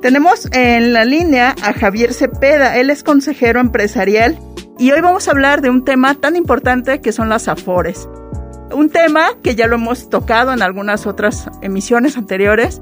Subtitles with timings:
[0.00, 4.38] Tenemos en la línea a Javier Cepeda, él es consejero empresarial
[4.78, 8.08] y hoy vamos a hablar de un tema tan importante que son las afores.
[8.72, 12.80] Un tema que ya lo hemos tocado en algunas otras emisiones anteriores,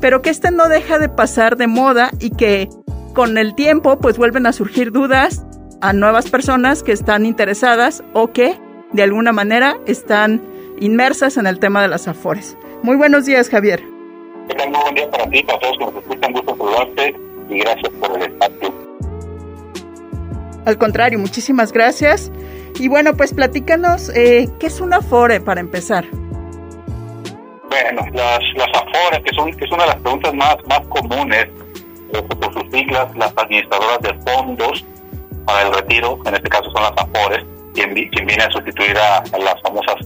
[0.00, 2.68] pero que este no deja de pasar de moda y que
[3.14, 5.44] con el tiempo pues vuelven a surgir dudas
[5.80, 8.58] a nuevas personas que están interesadas o que
[8.92, 10.42] de alguna manera están
[10.80, 12.56] inmersas en el tema de las afores.
[12.82, 13.95] Muy buenos días, Javier.
[14.48, 17.14] Que un buen día para ti, para todos que nos escuchan, gusto saludarte
[17.48, 18.74] y gracias por el espacio.
[20.64, 22.30] Al contrario, muchísimas gracias.
[22.78, 26.04] Y bueno, pues platícanos, eh, ¿qué es una Afore para empezar?
[27.70, 31.46] Bueno, las, las Afores, que son, que es una de las preguntas más, más comunes,
[32.12, 34.84] eh, por sus siglas, las administradoras de fondos
[35.44, 37.44] para el retiro, en este caso son las Afores,
[37.74, 39.96] quien, quien viene a sustituir a, a las famosas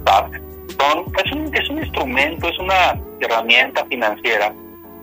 [0.81, 4.55] TAP, es, un, es un instrumento, es una herramienta financiera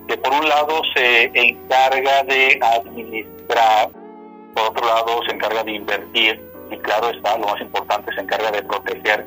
[0.07, 3.89] que por un lado se encarga de administrar,
[4.53, 8.51] por otro lado se encarga de invertir y claro está, lo más importante, se encarga
[8.51, 9.25] de proteger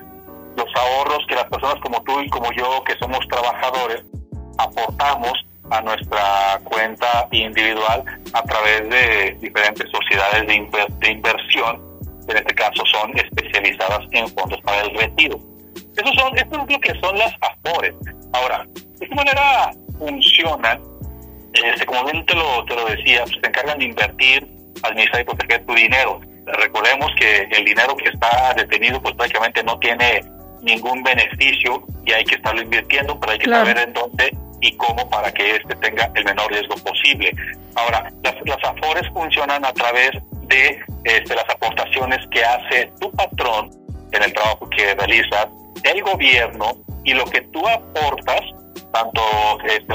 [0.56, 4.04] los ahorros que las personas como tú y como yo, que somos trabajadores,
[4.58, 5.32] aportamos
[5.70, 11.80] a nuestra cuenta individual a través de diferentes sociedades de, inversión,
[12.28, 15.38] en este caso son especializadas en fondos para el retiro.
[16.00, 17.94] Eso, son, eso es lo que son las AFORES.
[18.32, 18.66] Ahora,
[18.98, 20.82] ¿de qué manera funcionan?
[21.52, 24.46] Este, como bien te lo, te lo decía, pues, se encargan de invertir,
[24.82, 26.20] administrar y proteger tu dinero.
[26.46, 30.22] Recordemos que el dinero que está detenido pues prácticamente no tiene
[30.62, 35.08] ningún beneficio y hay que estarlo invirtiendo, pero hay que saber en dónde y cómo
[35.08, 37.32] para que éste tenga el menor riesgo posible.
[37.76, 40.10] Ahora, las, las AFORES funcionan a través
[40.48, 43.70] de este, las aportaciones que hace tu patrón
[44.12, 45.46] en el trabajo que realizas
[45.82, 48.40] del gobierno y lo que tú aportas,
[48.92, 49.22] tanto
[49.64, 49.92] este,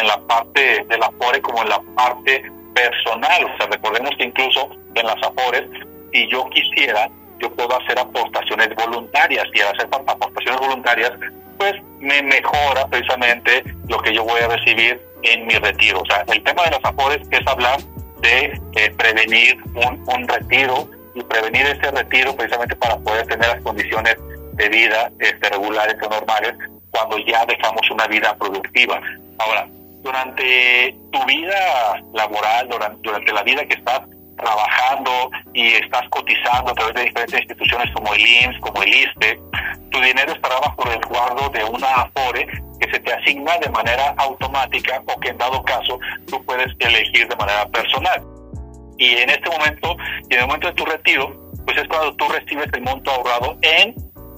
[0.00, 2.42] en, la parte de la AFORE como en la parte
[2.74, 3.44] personal.
[3.44, 5.64] O sea, recordemos que incluso en las AFORES,
[6.12, 11.12] si yo quisiera, yo puedo hacer aportaciones voluntarias y al hacer aportaciones voluntarias,
[11.58, 16.00] pues me mejora precisamente lo que yo voy a recibir en mi retiro.
[16.00, 17.78] O sea, el tema de las AFORES es hablar
[18.20, 23.62] de eh, prevenir un, un retiro y prevenir ese retiro precisamente para poder tener las
[23.62, 24.16] condiciones
[24.52, 26.54] de vida este, regulares o normales
[26.90, 29.00] cuando ya dejamos una vida productiva.
[29.38, 29.66] Ahora,
[30.02, 34.02] durante tu vida laboral, durante, la vida que estás
[34.36, 39.40] trabajando y estás cotizando a través de diferentes instituciones como el IMSS, como el ISTE,
[39.90, 42.46] tu dinero estará bajo resguardo de una AFORE
[42.80, 47.28] que se te asigna de manera automática o que en dado caso tú puedes elegir
[47.28, 48.22] de manera personal.
[48.98, 49.96] Y en este momento,
[50.28, 53.56] y en el momento de tu retiro, pues es cuando tú recibes el monto ahorrado
[53.62, 53.94] en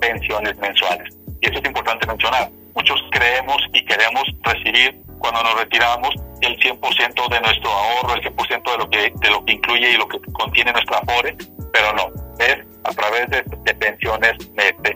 [0.09, 1.09] pensiones mensuales.
[1.41, 2.51] Y eso es importante mencionar.
[2.75, 6.11] Muchos creemos y queremos recibir cuando nos retiramos
[6.43, 9.97] el 100% de nuestro ahorro, el 100% de lo que de lo que incluye y
[9.97, 11.37] lo que contiene nuestra Afore,
[11.73, 14.33] pero no, es a través de, pensiones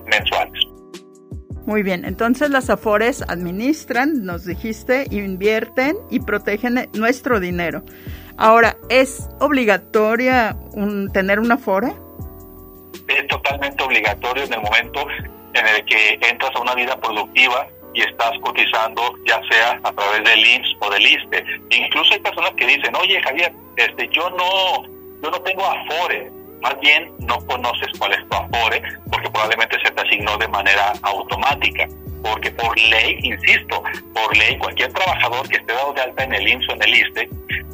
[0.07, 0.61] mensuales.
[1.65, 7.83] Muy bien, entonces las Afores administran, nos dijiste, invierten y protegen nuestro dinero.
[8.37, 11.93] Ahora, ¿es obligatoria un, tener una Afore?
[13.09, 15.07] Es totalmente obligatorio en el momento
[15.55, 20.23] en el que entras a una vida productiva y estás cotizando ya sea a través
[20.25, 21.45] del IMSS o del ISTE.
[21.71, 24.85] Incluso hay personas que dicen, oye Javier, este, yo no,
[25.23, 29.91] yo no tengo Afore, más bien no conoces cuál es tu Afore porque probablemente se
[29.91, 31.89] te asignó de manera automática.
[32.23, 33.83] Porque por ley, insisto,
[34.15, 36.95] por ley cualquier trabajador que esté dado de alta en el IMSS o en el
[36.95, 37.29] ISTE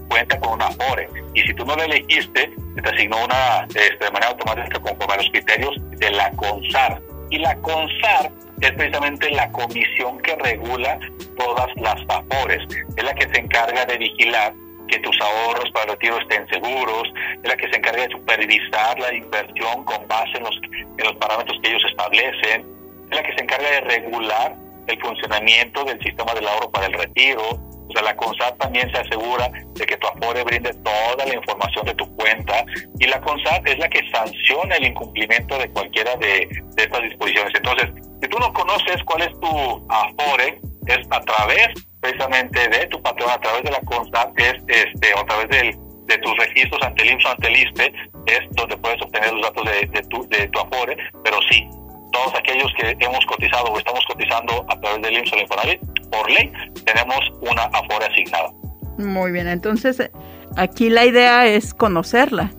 [0.09, 1.09] cuenta con una Afore.
[1.35, 2.51] Y si tú no la elegiste,
[2.83, 7.01] te asignó una este, de manera automática conforme a los criterios de la CONSAR.
[7.31, 8.31] Y la CONSAR
[8.61, 10.99] es precisamente la comisión que regula
[11.37, 12.63] todas las vapores.
[12.97, 14.55] Es la que se encarga de vigilar
[14.89, 17.09] que tus ahorros para el retiro estén seguros,
[17.43, 20.61] es la que se encarga de supervisar la inversión con base en los,
[20.99, 22.74] en los parámetros que ellos establecen,
[23.15, 24.57] es la que se encarga de regular
[24.87, 27.43] el funcionamiento del sistema del ahorro para el retiro.
[27.51, 31.85] O sea, la CONSAT también se asegura de que tu Afore brinde toda la información
[31.87, 32.65] de tu cuenta
[32.99, 37.53] y la CONSAT es la que sanciona el incumplimiento de cualquiera de, de estas disposiciones.
[37.55, 37.91] Entonces,
[38.21, 41.69] si tú no conoces cuál es tu Afore, es a través
[42.01, 45.79] precisamente de tu patrón, a través de la CONSAT, es este, o a través del,
[46.07, 47.93] de tus registros ante el IMSS ante el ISPE,
[48.27, 51.67] es donde puedes obtener los datos de, de, tu, de tu Afore, pero sí,
[52.15, 55.81] todos aquellos que hemos cotizado o estamos cotizando a través del IMSS o Infonavit,
[56.11, 56.53] por ley,
[56.87, 58.51] tenemos una Afore asignada.
[58.99, 60.11] Muy bien, entonces
[60.57, 62.51] aquí la idea es conocerla.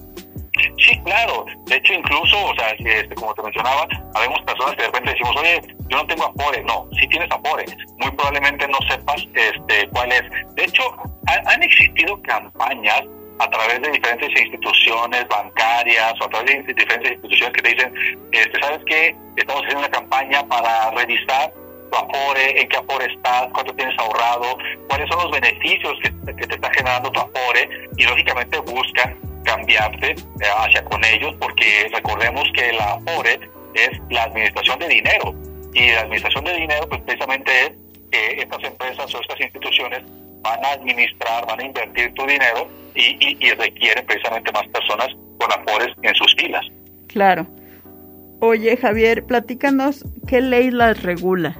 [0.77, 1.45] Sí, claro.
[1.65, 5.35] De hecho, incluso, o sea, este, como te mencionaba, habemos personas que de repente decimos,
[5.37, 6.63] oye, yo no tengo Afore.
[6.63, 7.65] No, sí tienes Afore.
[7.97, 10.21] Muy probablemente no sepas este, cuál es.
[10.55, 10.83] De hecho,
[11.27, 13.01] han existido campañas
[13.39, 17.93] a través de diferentes instituciones bancarias o a través de diferentes instituciones que te dicen,
[18.31, 19.15] este, ¿sabes qué?
[19.35, 21.53] Estamos haciendo una campaña para revisar
[21.91, 26.55] tu Afore, en qué Afore estás, cuánto tienes ahorrado, cuáles son los beneficios que, te
[26.55, 32.71] está generando tu Afore y lógicamente buscan cambiarte eh, hacia con ellos porque recordemos que
[32.73, 33.39] la Afore
[33.73, 35.35] es la administración de dinero
[35.73, 37.71] y la administración de dinero pues precisamente es
[38.11, 40.01] que estas empresas o estas instituciones
[40.41, 45.07] van a administrar, van a invertir tu dinero y, y, y requieren precisamente más personas
[45.39, 46.65] con afores en sus filas.
[47.07, 47.47] Claro.
[48.41, 51.55] Oye, Javier, platícanos qué ley las regula.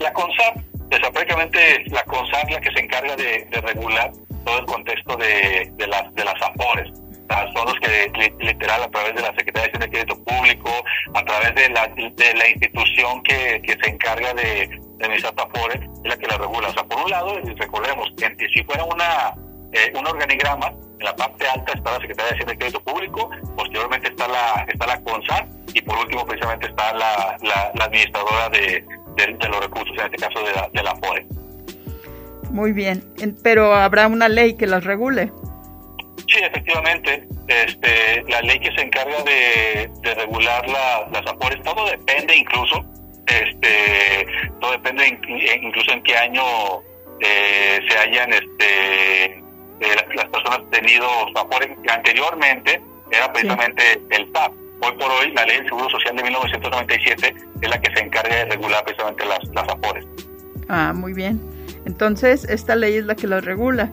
[0.00, 0.56] La CONSAP,
[0.90, 4.12] es prácticamente la CONSAP la que se encarga de, de regular
[4.44, 6.90] todo el contexto de, de, las, de las afores.
[6.90, 10.70] O sea, son los que literal a través de la Secretaría de Crédito Público,
[11.14, 15.80] a través de la, de la institución que, que se encarga de, de administrar afores,
[16.04, 16.68] es la que la regula.
[16.68, 19.34] O sea, por un lado, recordemos que si fuera una
[19.72, 23.30] eh, un organigrama, en la parte alta está la Secretaría de Hacienda y Crédito Público,
[23.56, 28.84] posteriormente está la, está la CONSAR y por último precisamente está la, la, administradora de,
[29.16, 31.26] de, los recursos, en este caso de la, de la FORE.
[32.50, 33.02] Muy bien,
[33.42, 35.32] pero habrá una ley que las regule.
[36.28, 41.88] Sí, efectivamente, este, la ley que se encarga de, de regular la, las AFORES, todo
[41.88, 42.84] depende incluso,
[43.26, 44.26] este,
[44.60, 45.06] todo depende
[45.62, 46.42] incluso en qué año
[47.20, 49.42] eh, se hayan este,
[49.80, 51.06] las personas tenido
[51.36, 54.52] afores que anteriormente era precisamente el TAP.
[54.82, 58.36] Hoy por hoy la ley del Seguro Social de 1997 es la que se encarga
[58.36, 60.06] de regular precisamente las, las afores.
[60.68, 61.40] Ah, muy bien.
[61.86, 63.90] Entonces, esta ley es la que las regula.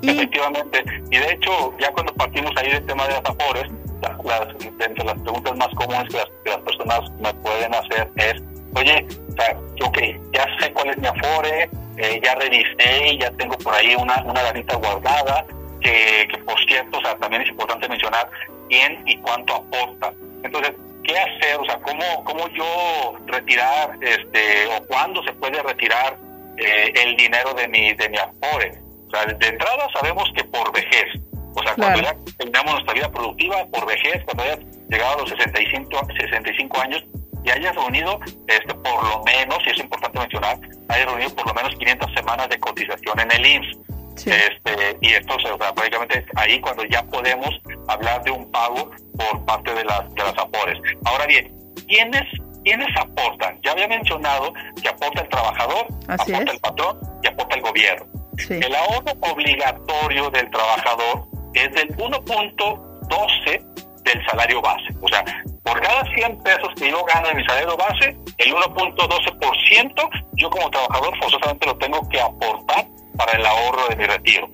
[0.00, 0.10] Y...
[0.10, 0.84] Efectivamente.
[1.10, 3.70] Y de hecho, ya cuando partimos ahí del tema de las afores,
[4.02, 8.34] las, entre las preguntas más comunes que las, que las personas me pueden hacer es,
[8.74, 9.98] oye, o sea, ok,
[10.32, 14.22] ya sé cuál es mi afore, eh, ya revisé y ya tengo por ahí una,
[14.24, 15.44] una lanita guardada,
[15.80, 18.28] que, que, por cierto, o sea, también es importante mencionar
[18.68, 20.12] quién y cuánto aporta.
[20.42, 20.72] Entonces,
[21.04, 21.58] ¿qué hacer?
[21.60, 26.18] O sea, ¿cómo, cómo yo retirar, este, o cuándo se puede retirar
[26.56, 28.80] eh, el dinero de mi, de mi Afore?
[29.08, 31.06] O sea, de entrada sabemos que por vejez,
[31.54, 34.58] o sea, cuando ya terminamos nuestra vida productiva, por vejez, cuando haya
[34.88, 37.04] llegado a los 65, 65 años,
[37.44, 40.58] y hayas reunido, este, por lo menos, y es importante mencionar,
[40.88, 43.78] hayas reunido por lo menos 500 semanas de cotización en el IMSS.
[44.26, 47.50] Este, y esto, o sea, prácticamente ahí cuando ya podemos
[47.86, 50.78] hablar de un pago por parte de las, de las APORES.
[51.04, 52.24] Ahora bien, ¿quiénes,
[52.64, 53.60] ¿quiénes aportan?
[53.62, 58.06] Ya había mencionado que aporta el trabajador, aporta el patrón y aporta el gobierno.
[58.48, 64.88] El ahorro obligatorio del trabajador es del 1.12 del salario base.
[65.00, 65.24] O sea,
[65.68, 70.70] por cada 100 pesos que yo gano en mi salario base, el 1.12% yo como
[70.70, 74.48] trabajador forzosamente lo tengo que aportar para el ahorro de mi retiro.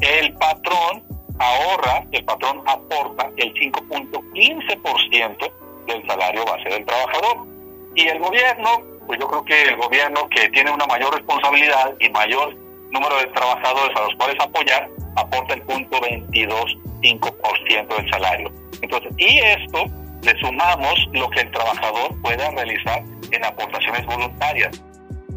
[0.00, 1.04] El patrón
[1.38, 5.52] ahorra, el patrón aporta el 5.15%
[5.86, 7.46] del salario base del trabajador.
[7.94, 12.08] Y el gobierno, pues yo creo que el gobierno que tiene una mayor responsabilidad y
[12.08, 12.56] mayor
[12.90, 18.52] número de trabajadores a los cuales apoyar, aporta el punto 22.5% del salario.
[18.80, 19.84] Entonces, y esto
[20.24, 24.82] le sumamos lo que el trabajador pueda realizar en aportaciones voluntarias.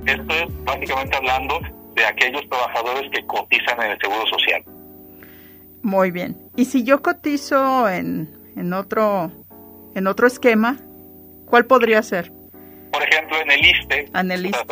[0.06, 1.60] Esto es básicamente hablando
[1.96, 4.64] de aquellos trabajadores que cotizan en el Seguro Social.
[5.82, 6.38] Muy bien.
[6.56, 9.32] ¿Y si yo cotizo en, en, otro,
[9.96, 10.78] en otro esquema,
[11.46, 12.32] cuál podría ser?
[12.92, 14.66] Por ejemplo, en el ISTE, en el ISTE.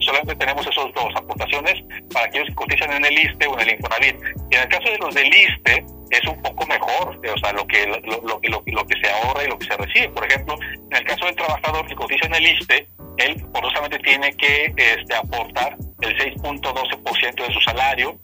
[0.00, 1.74] solamente tenemos esos dos, aportaciones
[2.12, 4.16] para aquellos que cotizan en el ISTE o en el Infonavit.
[4.50, 7.66] Y en el caso de los del ISTE, es un poco mejor, o sea, lo
[7.66, 10.08] que, lo, lo, lo, lo, que se ahorra y lo que se recibe.
[10.10, 10.56] Por ejemplo,
[10.90, 15.14] en el caso del trabajador que cotiza en el ISTE, él forzosamente tiene que este,
[15.14, 18.18] aportar el 6.12% de su salario,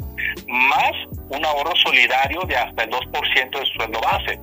[0.47, 0.92] más
[1.30, 4.38] un ahorro solidario de hasta el 2% de su sueldo base,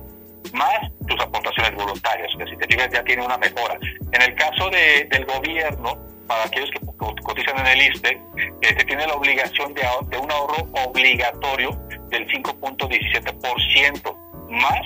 [0.56, 3.78] más tus aportaciones voluntarias, que si te fijas ya tiene una mejora.
[4.12, 6.80] En el caso de, del gobierno, para aquellos que
[7.22, 8.20] cotizan en el ISTE,
[8.62, 11.70] este, tiene la obligación de, de un ahorro obligatorio
[12.08, 14.16] del 5.17%,
[14.50, 14.80] más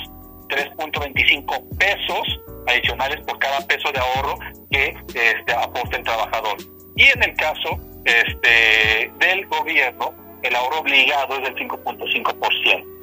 [0.49, 4.39] 3.25 pesos adicionales por cada peso de ahorro
[4.71, 6.57] que este, aporta el trabajador.
[6.97, 13.00] Y en el caso este, del gobierno, el ahorro obligado es del 5.5%.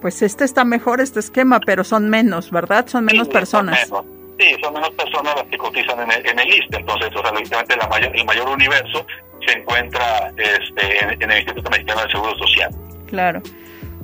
[0.00, 2.86] Pues este está mejor, este esquema, pero son menos, ¿verdad?
[2.86, 3.90] Son menos personas.
[4.38, 6.76] Sí, son menos personas las que cotizan en el, en el ISTE.
[6.76, 9.06] Entonces, o sea, lógicamente la mayor, el mayor universo
[9.46, 12.70] se encuentra este, en, en el Instituto Mexicano del Seguro Social.
[13.06, 13.42] Claro.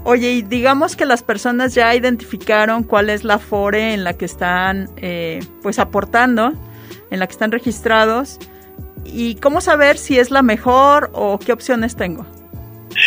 [0.05, 4.25] Oye, y digamos que las personas ya identificaron cuál es la FORE en la que
[4.25, 6.53] están eh, pues aportando,
[7.11, 8.39] en la que están registrados,
[9.05, 12.27] y cómo saber si es la mejor o qué opciones tengo.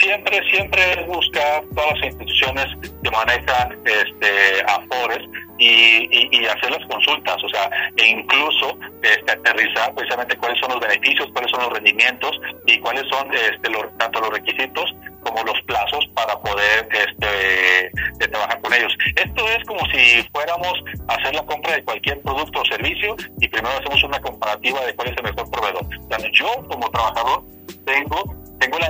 [0.01, 2.65] Siempre, siempre buscar todas las instituciones
[3.03, 5.21] que manejan este, AFORES
[5.57, 11.29] y, hacer las consultas, o sea, e incluso este, aterrizar precisamente cuáles son los beneficios,
[11.33, 12.31] cuáles son los rendimientos
[12.65, 14.93] y cuáles son este, tanto los requisitos
[15.25, 18.95] como los plazos para poder este, trabajar con ellos.
[19.15, 20.73] Esto es como si fuéramos
[21.07, 24.95] a hacer la compra de cualquier producto o servicio y primero hacemos una comparativa de
[24.95, 25.85] cuál es el mejor proveedor.
[26.33, 27.43] yo como trabajador
[27.85, 28.44] tengo,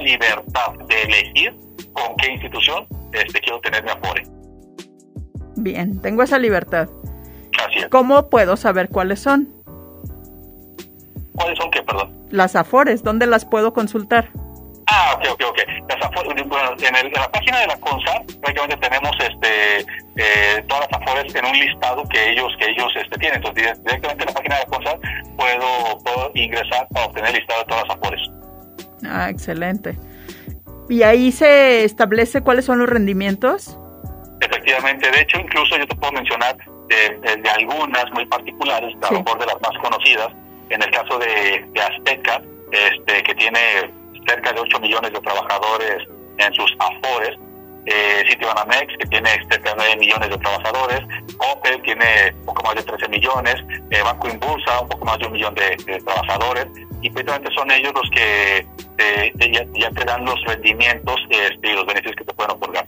[0.05, 1.55] libertad de elegir
[1.93, 4.23] con qué institución este, quiero tener mi afore.
[5.57, 6.89] Bien, tengo esa libertad.
[7.65, 7.89] Así es.
[7.89, 9.49] ¿Cómo puedo saber cuáles son?
[11.35, 12.13] ¿Cuáles son qué, perdón?
[12.29, 14.29] Las afores, ¿dónde las puedo consultar?
[14.87, 15.59] Ah, ok, ok, ok.
[16.47, 19.79] bueno, en, el, en, la página de la CONSAR prácticamente tenemos este
[20.15, 23.37] eh, todas las afores en un listado que ellos que ellos este, tienen.
[23.37, 24.99] Entonces directamente en la página de la CONSAR
[25.37, 28.21] puedo, puedo ingresar para obtener el listado de todas las afores.
[29.09, 29.97] Ah, excelente.
[30.89, 33.79] ¿Y ahí se establece cuáles son los rendimientos?
[34.41, 36.55] Efectivamente, de hecho incluso yo te puedo mencionar
[36.87, 40.29] de, de algunas muy particulares, a lo mejor de las más conocidas.
[40.69, 43.59] En el caso de, de Azteca, este, que tiene
[44.27, 46.07] cerca de 8 millones de trabajadores
[46.37, 47.37] en sus afores,
[47.85, 51.01] eh, Citibanamex, que tiene cerca de 9 millones de trabajadores,
[51.37, 53.55] Opel tiene un poco más de 13 millones,
[53.91, 56.65] eh, Banco Impulsa un poco más de un millón de, trabajadores,
[57.05, 59.33] y precisamente son ellos los que eh,
[59.77, 62.87] ya, te dan los rendimientos este, y los beneficios que te pueden otorgar.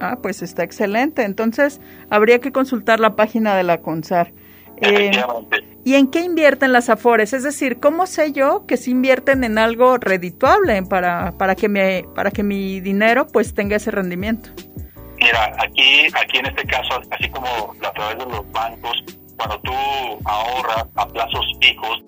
[0.00, 1.24] Ah, pues está excelente.
[1.24, 4.32] Entonces, habría que consultar la página de la CONSAR.
[4.82, 5.10] Eh,
[5.84, 7.32] ¿Y en qué invierten las Afores?
[7.32, 12.04] Es decir, ¿cómo sé yo que si invierten en algo redituable para, para, que, me,
[12.14, 14.50] para que mi dinero pues tenga ese rendimiento?
[15.20, 19.04] Mira, aquí, aquí en este caso, así como a través de los bancos,
[19.36, 19.72] cuando tú
[20.24, 22.02] ahorras a plazos fijos,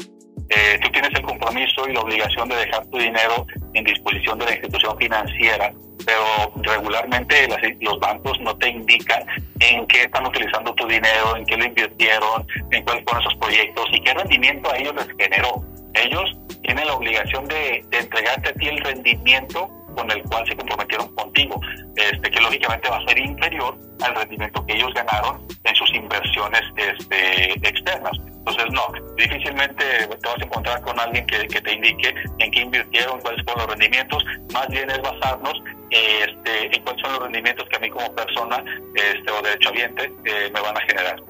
[0.49, 4.45] eh, tú tienes el compromiso y la obligación de dejar tu dinero en disposición de
[4.47, 5.73] la institución financiera
[6.07, 7.49] pero regularmente
[7.81, 9.27] los bancos no te indican
[9.59, 13.87] en qué están utilizando tu dinero, en qué lo invirtieron, en cuáles fueron esos proyectos
[13.93, 15.65] y qué rendimiento a ellos les generó.
[15.95, 21.13] Ellos tienen la obligación de, entregarte a ti el rendimiento con el cual se comprometieron
[21.15, 21.61] contigo,
[21.97, 26.63] este, que lógicamente va a ser inferior al rendimiento que ellos ganaron en sus inversiones
[26.77, 28.13] este, externas.
[28.21, 32.61] Entonces, no, difícilmente te vas a encontrar con alguien que, que te indique en qué
[32.61, 35.55] invirtieron, cuáles fueron los rendimientos, más bien es basarnos
[35.91, 38.63] este, en cuáles son los rendimientos que a mí como persona
[38.95, 41.23] este, o derechohabiente eh, me van a generar.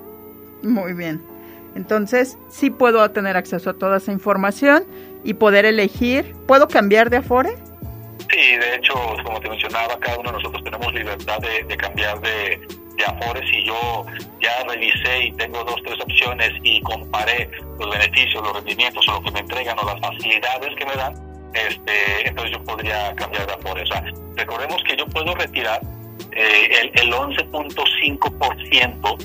[0.63, 1.23] Muy bien.
[1.75, 4.87] Entonces, sí puedo tener acceso a toda esa información
[5.25, 6.35] y poder elegir.
[6.47, 7.55] ¿Puedo cambiar de Afore?
[8.31, 12.61] Sí, de hecho, como te mencionaba, cada uno de nosotros tenemos libertad de, cambiar de,
[12.97, 14.05] de Afores y yo
[14.41, 19.23] ya revisé y tengo dos, tres opciones y comparé los beneficios, los rendimientos o lo
[19.23, 21.15] que me entregan o las facilidades que me dan,
[21.55, 23.91] este, entonces yo podría cambiar de Afores.
[23.91, 24.03] O sea,
[24.35, 25.81] recordemos que yo puedo retirar
[26.33, 29.17] eh, el, el 11.5%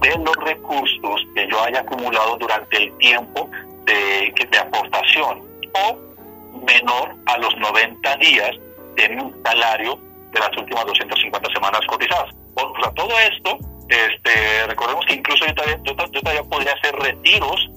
[0.00, 3.50] de los recursos que yo haya acumulado durante el tiempo
[3.86, 6.05] de, de aportación o
[6.66, 8.50] menor a los 90 días
[8.96, 9.98] de mi salario
[10.32, 12.30] de las últimas 250 semanas cotizadas.
[12.54, 13.58] O, sea, todo esto,
[13.88, 17.70] este, recordemos que incluso yo todavía, yo, todavía podría hacer retiros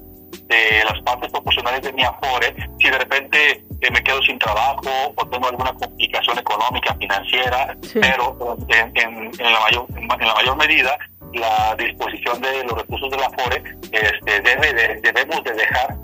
[0.47, 5.13] de las partes proporcionales de mi Afore si de repente eh, me quedo sin trabajo
[5.15, 10.97] o tengo alguna complicación económica, financiera, pero en, en, la mayor, en la mayor medida
[11.33, 15.95] la disposición de los recursos de la Afore este, debe de, debemos de dejar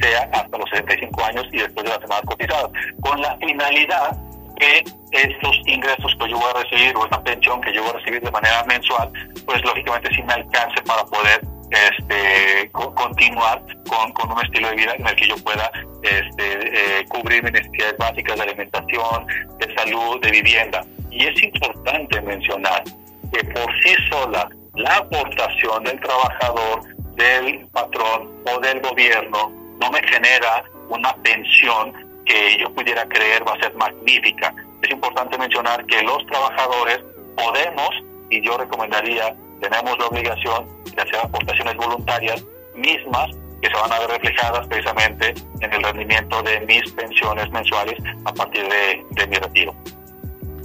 [0.00, 2.70] sea hasta los 65 años y después de las semanas cotizadas,
[3.00, 4.16] con la finalidad
[4.58, 7.98] que estos ingresos que yo voy a recibir o esta pensión que yo voy a
[7.98, 9.10] recibir de manera mensual,
[9.44, 15.06] pues lógicamente sí alcance para poder este, continuar con, con, un estilo de vida en
[15.06, 15.70] el que yo pueda
[16.02, 19.26] este, eh, cubrir mis necesidades básicas de alimentación,
[19.58, 20.84] de salud, de vivienda.
[21.10, 22.84] Y es importante mencionar
[23.32, 26.82] que por sí sola la aportación del trabajador,
[27.16, 31.92] del patrón o del gobierno no me genera una pensión
[32.24, 34.54] que yo pudiera creer va a ser magnífica.
[34.80, 37.00] Es importante mencionar que los trabajadores
[37.36, 37.90] podemos,
[38.30, 42.44] y yo recomendaría, tenemos la obligación de hacer aportaciones voluntarias
[42.76, 47.96] mismas que se van a ver reflejadas precisamente en el rendimiento de mis pensiones mensuales
[48.24, 49.74] a partir de, mi retiro.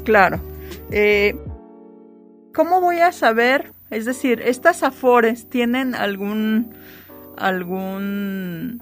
[0.04, 0.40] Claro.
[0.92, 1.36] Eh,
[2.54, 3.74] ¿Cómo voy a saber?
[3.92, 6.76] Es decir, ¿estas afores tienen algún,
[7.38, 8.82] algún,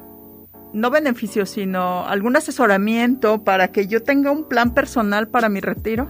[0.75, 6.09] no beneficio, sino algún asesoramiento para que yo tenga un plan personal para mi retiro?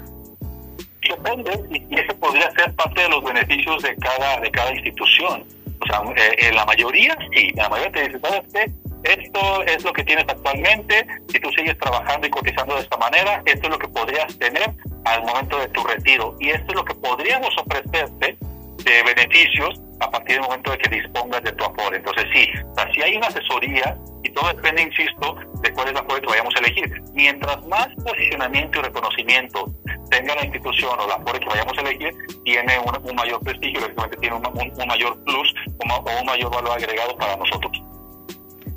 [1.08, 5.44] Depende, y ese podría ser parte de los beneficios de cada, de cada institución.
[5.80, 8.72] O sea, eh, en la mayoría sí, la mayoría te dice, ¿sabes qué?
[9.04, 13.44] Esto es lo que tienes actualmente, si tú sigues trabajando y cotizando de esta manera,
[13.46, 14.74] esto es lo que podrías tener
[15.06, 16.36] al momento de tu retiro.
[16.40, 18.36] Y esto es lo que podríamos ofrecerte
[18.84, 21.98] de beneficios a partir del momento de que dispongas de tu Afore.
[21.98, 23.96] Entonces sí, o si hay una asesoría,
[24.26, 27.04] y todo depende, insisto, de cuál es la Afore que vayamos a elegir.
[27.14, 29.72] Mientras más posicionamiento y reconocimiento
[30.10, 32.12] tenga la institución o la Afore que vayamos a elegir,
[32.44, 37.38] tiene un, mayor prestigio, lógicamente tiene un, mayor plus o un mayor valor agregado para
[37.38, 37.72] nosotros.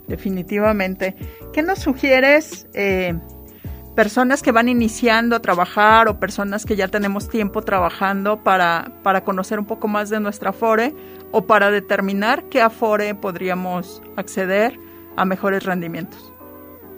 [0.07, 1.17] Definitivamente.
[1.53, 2.69] ¿Qué nos sugieres?
[2.75, 3.15] Eh,
[3.97, 9.25] personas que van iniciando a trabajar o personas que ya tenemos tiempo trabajando para, para
[9.25, 10.95] conocer un poco más de nuestra Afore
[11.33, 14.79] o para determinar qué Afore podríamos acceder
[15.19, 16.33] a mejores rendimientos?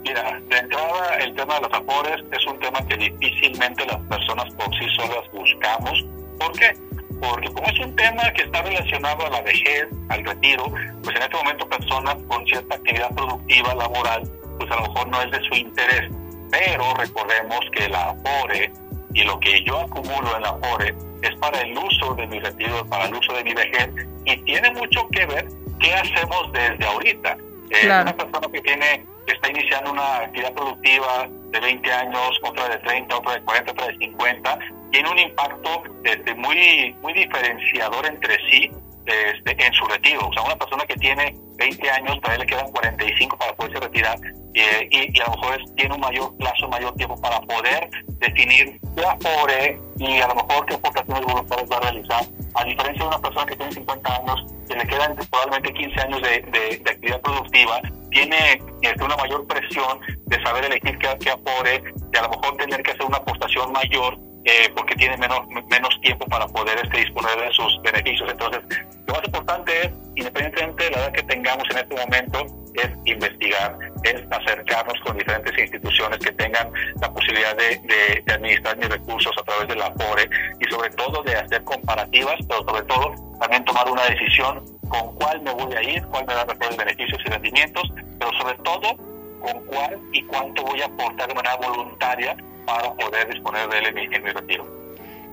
[0.04, 4.54] Mira, de entrada el tema de las Afores es un tema que difícilmente las personas
[4.54, 6.04] por sí solas buscamos.
[6.38, 6.72] ¿Por qué?
[7.20, 10.64] Porque como es un tema que está relacionado a la vejez, al retiro,
[11.02, 14.22] pues en este momento personas con cierta actividad productiva, laboral,
[14.58, 16.10] pues a lo mejor no es de su interés
[16.50, 18.72] pero recordemos que la Afore
[19.14, 22.84] y lo que yo acumulo en la Afore es para el uso de mi retiro,
[22.86, 23.88] para el uso de mi vejez
[24.24, 25.48] y tiene mucho que ver
[25.78, 27.36] qué hacemos desde ahorita.
[27.70, 32.68] Eh, una persona que tiene que está iniciando una actividad productiva de 20 años, otra
[32.68, 34.58] de 30, otra de 40, otra de 50,
[34.90, 38.70] tiene un impacto este, muy, muy diferenciador entre sí
[39.06, 40.28] este, en su retiro.
[40.28, 43.80] O sea, una persona que tiene 20 años, para él le quedan 45 para poderse
[43.80, 44.18] retirar
[44.54, 49.04] eh, y, a lo mejor tiene un mayor plazo, mayor tiempo para poder definir qué
[49.04, 52.24] afore y a lo mejor qué aportaciones voluntarias va a realizar.
[52.54, 56.22] A diferencia de una persona que tiene 50 años, que le quedan probablemente 15 años
[56.22, 61.82] de, actividad productiva, tiene este, una mayor presión de saber elegir qué, qué afore,
[62.12, 66.00] y a lo mejor tener que hacer una aportación mayor eh, porque tiene menos, menos
[66.00, 68.30] tiempo para poder este, disponer de sus beneficios.
[68.30, 68.62] Entonces,
[69.06, 73.76] lo más importante es, independientemente de la edad que tengamos en este momento, es investigar,
[74.04, 77.76] es acercarnos con diferentes instituciones que tengan la posibilidad de,
[78.24, 80.28] de, administrar mis recursos a través de la PORE
[80.60, 85.42] y sobre todo de hacer comparativas, pero sobre todo también tomar una decisión con cuál
[85.42, 87.82] me voy a ir, cuál me da mejores beneficios y rendimientos,
[88.18, 88.96] pero sobre todo
[89.40, 92.36] con cuál y cuánto voy a aportar de manera voluntaria
[92.70, 94.66] para poder disponer de él en mi, retiro.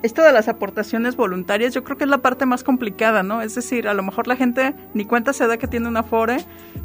[0.03, 3.41] Esto de las aportaciones voluntarias yo creo que es la parte más complicada, ¿no?
[3.41, 6.37] Es decir, a lo mejor la gente ni cuenta se da que tiene una FORE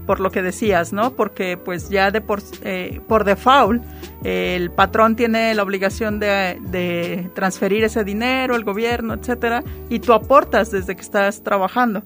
[0.06, 1.12] por lo que decías, ¿no?
[1.14, 3.82] Porque pues ya de por, eh, por default
[4.24, 10.14] el patrón tiene la obligación de, de, transferir ese dinero, el gobierno, etcétera, y tú
[10.14, 12.02] aportas desde que estás trabajando.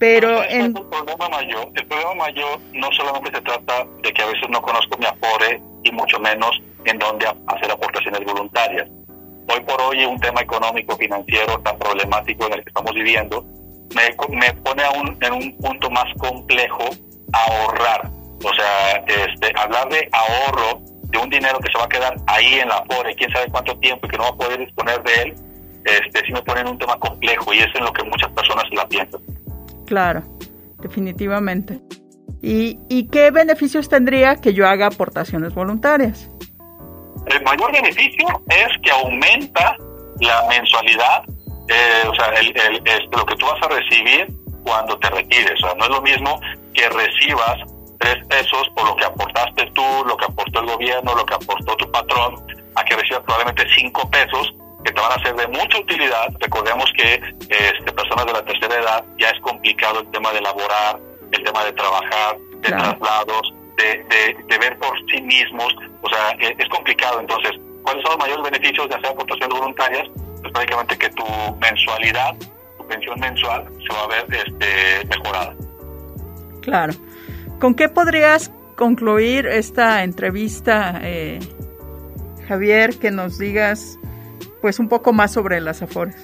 [0.00, 0.62] Pero en...
[0.62, 1.70] el problema mayor.
[1.74, 5.62] El problema mayor no solamente se trata de que a veces no conozco mi Afore
[5.84, 8.88] y mucho menos en dónde hacer aportaciones voluntarias.
[9.48, 13.44] Hoy por hoy un tema económico financiero tan problemático en el que estamos viviendo
[13.94, 16.84] me, me pone aún en un punto más complejo
[17.32, 18.10] ahorrar.
[18.44, 22.54] O sea, este, hablar de ahorro de un dinero que se va a quedar ahí
[22.54, 25.22] en la Afore, quién sabe cuánto tiempo y que no va a poder disponer de
[25.22, 25.34] él,
[25.84, 28.64] este, sí me pone en un tema complejo y es en lo que muchas personas
[28.72, 29.20] la piensan.
[29.86, 30.22] Claro,
[30.78, 31.80] definitivamente.
[32.42, 36.30] ¿Y, ¿Y qué beneficios tendría que yo haga aportaciones voluntarias?
[37.26, 39.76] El mayor beneficio es que aumenta
[40.20, 41.22] la mensualidad,
[41.68, 44.26] eh, o sea, el, lo que tú vas a recibir
[44.64, 45.54] cuando te retires.
[45.62, 46.40] O sea, no es lo mismo
[46.74, 47.58] que recibas
[47.98, 51.76] tres pesos por lo que aportaste tú, lo que aportó el gobierno, lo que aportó
[51.76, 52.34] tu patrón,
[52.74, 54.54] a que recibas probablemente cinco pesos
[54.84, 56.28] que te van a ser de mucha utilidad.
[56.40, 60.98] Recordemos que este, personas de la tercera edad ya es complicado el tema de laborar,
[61.32, 65.74] el tema de trabajar, de traslados, de, de, ver por sí mismos.
[66.02, 67.20] O sea, e, es, complicado.
[67.20, 70.08] Entonces, ¿cuáles son los mayores beneficios de hacer aportaciones voluntarias?
[70.40, 71.24] Pues prácticamente que tu
[71.60, 72.34] mensualidad,
[72.78, 75.54] tu pensión mensual se va a ver este, mejorada.
[76.62, 76.92] Claro.
[77.60, 81.38] ¿Con qué podrías concluir esta entrevista, eh,
[82.48, 83.98] Javier, que nos digas
[84.60, 86.16] pues un poco más sobre las Afores?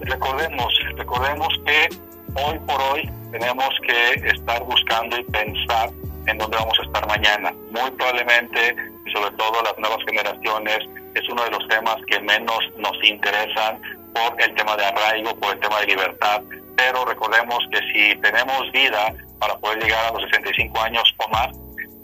[0.00, 1.88] Recordemos, recordemos que
[2.34, 5.90] hoy por hoy tenemos que estar buscando y pensar
[6.26, 7.52] en dónde vamos a estar mañana.
[7.70, 10.78] Muy probablemente, y sobre todo las nuevas generaciones,
[11.14, 13.80] es uno de los temas que menos nos interesan
[14.14, 16.42] por el tema de arraigo, por el tema de libertad,
[16.76, 21.48] pero recordemos que si tenemos vida para poder llegar a los 65 años o más,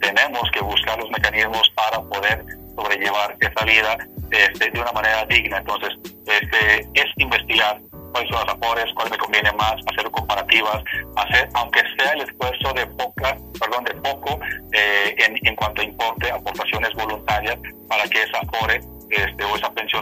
[0.01, 3.97] tenemos que buscar los mecanismos para poder sobrellevar esa vida
[4.31, 5.57] este, de una manera digna.
[5.57, 5.89] Entonces,
[6.25, 10.83] este, es investigar cuáles son los apores, cuál me conviene más, hacer comparativas,
[11.15, 12.85] hacer, aunque sea el esfuerzo de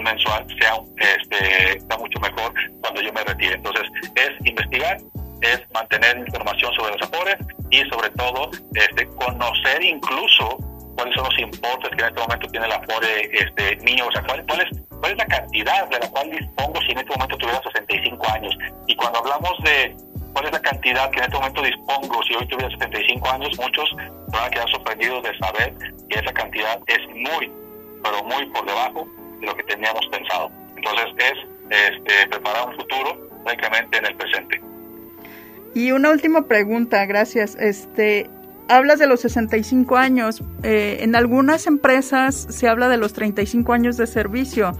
[0.06, 3.56] mensual sea, este, sea mucho mejor cuando yo me retire.
[3.56, 3.84] Entonces,
[4.15, 4.98] es investigar,
[5.41, 7.36] es mantener información sobre los afores
[7.72, 10.58] y sobre todo este, conocer incluso
[10.96, 14.24] cuáles son los importes que en este momento tiene la Afore este, niño, o sea,
[14.24, 17.38] cuál, cuál, es, cuál es la cantidad de la cual dispongo si en este momento
[17.38, 18.58] tuviera 65 años.
[18.88, 19.96] Y cuando hablamos de
[20.34, 23.89] cuál es la cantidad que en este momento dispongo si hoy tuviera 75 años, muchos
[24.32, 25.74] van a quedar sorprendidos de saber
[26.10, 27.52] que esa cantidad es muy,
[28.04, 29.08] pero muy por debajo
[36.10, 37.56] última pregunta, gracias.
[37.60, 38.30] Este,
[38.68, 40.41] hablas de los 65 años.
[40.63, 44.72] Eh, en algunas empresas se habla de los 35 años de servicio.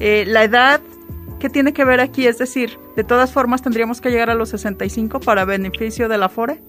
[0.00, 0.80] Eh, la edad,
[1.40, 2.26] ¿qué tiene que ver aquí?
[2.26, 6.28] Es decir, de todas formas tendríamos que llegar a los 65 para beneficio de la
[6.28, 6.60] FORE.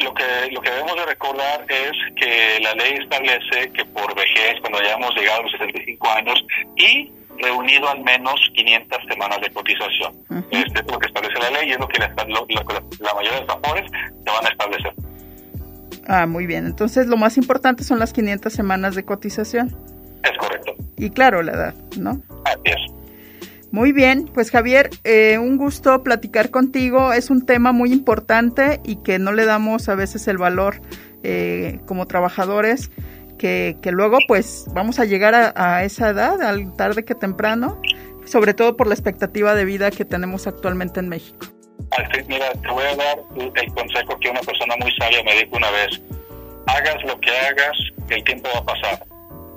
[0.00, 4.60] Lo que, lo que debemos de recordar es que la ley establece que por vejez,
[4.60, 6.44] cuando hayamos llegado a los 65 años
[6.76, 10.12] y reunido al menos 500 semanas de cotización.
[10.50, 13.46] Este es lo que establece la ley y es lo que la, la mayoría de
[13.46, 14.94] los afores se van a establecer.
[16.06, 16.66] Ah, muy bien.
[16.66, 19.74] Entonces lo más importante son las 500 semanas de cotización.
[20.22, 20.74] Es correcto.
[20.96, 22.22] Y claro, la edad, ¿no?
[22.44, 22.94] Así es.
[23.74, 27.12] Muy bien, pues Javier, eh, un gusto platicar contigo.
[27.12, 30.80] Es un tema muy importante y que no le damos a veces el valor
[31.24, 32.92] eh, como trabajadores,
[33.38, 37.80] que, que, luego pues vamos a llegar a, a, esa edad, al tarde que temprano,
[38.24, 41.46] sobre todo por la expectativa de vida que tenemos actualmente en México.
[42.26, 45.70] Mira, te voy a dar el consejo que una persona muy sabia me dijo una
[45.70, 46.00] vez.
[46.66, 47.76] Hagas lo que hagas,
[48.08, 49.06] el tiempo va a pasar.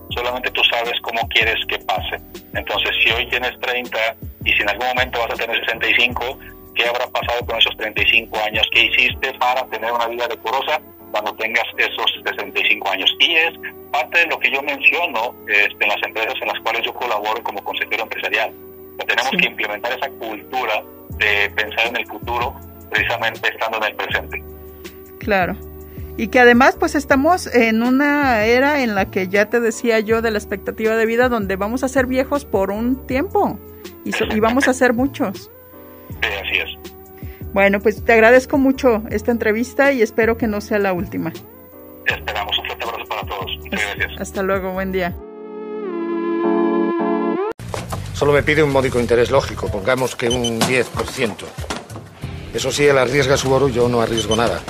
[0.09, 2.17] Solamente tú sabes cómo quieres que pase.
[2.53, 3.97] Entonces, si hoy tienes 30
[4.45, 6.39] y si en algún momento vas a tener 65,
[6.75, 8.67] ¿qué habrá pasado con esos 35 años?
[8.71, 13.15] ¿Qué hiciste para tener una vida decorosa cuando tengas esos 65 años?
[13.19, 13.53] Y es
[13.91, 17.41] parte de lo que yo menciono este, en las empresas en las cuales yo colaboro
[17.43, 18.53] como consejero empresarial.
[19.07, 19.37] tenemos sí.
[19.37, 20.83] que implementar esa cultura
[21.17, 22.55] de pensar en el futuro
[22.89, 24.43] precisamente estando en el presente.
[25.19, 25.55] Claro.
[26.17, 30.21] Y que además pues estamos en una era en la que ya te decía yo
[30.21, 33.59] de la expectativa de vida donde vamos a ser viejos por un tiempo
[34.03, 35.51] y, so y vamos a ser muchos.
[37.57, 41.33] Bueno, pues te agradezco mucho esta entrevista y espero que no sea la última.
[42.05, 43.57] Esperamos un fuerte abrazo para todos.
[43.57, 44.21] Muchas gracias.
[44.21, 45.15] Hasta luego, buen día.
[48.13, 51.33] Solo me pide un módico interés lógico, pongamos que un 10%.
[52.53, 54.61] Eso sí, él arriesga su oro, yo no arriesgo nada.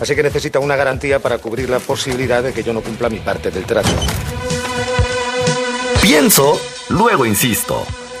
[0.00, 3.18] Así que necesita una garantía para cubrir la posibilidad de que yo no cumpla mi
[3.18, 3.90] parte del trato.
[6.00, 7.84] Pienso, luego insisto.